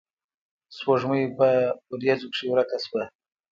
[0.75, 1.49] سپوږمۍ پۀ
[1.91, 3.03] وريځو کښې ورکه شوه